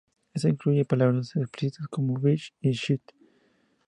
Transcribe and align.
Esta 0.33 0.49
incluye 0.49 0.83
palabras 0.83 1.35
explícitas 1.35 1.85
como 1.87 2.17
"Bitch" 2.17 2.55
y 2.59 2.71
"Shit". 2.71 3.03